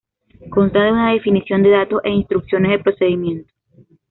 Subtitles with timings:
[0.49, 3.53] Constan de una definición de datos, e instrucciones de procedimiento.